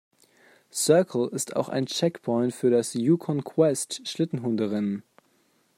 [0.73, 5.03] Circle ist auch ein Checkpoint für das Yukon Quest Schlittenhunderennen.